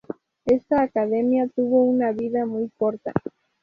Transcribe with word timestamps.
Esta 0.45 0.81
academia 0.81 1.47
tuvo 1.49 1.83
una 1.83 2.11
vida 2.11 2.47
muy 2.47 2.71
corta. 2.75 3.13